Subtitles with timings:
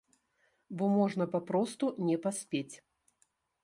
[0.77, 2.75] Бо можна папросту не паспець.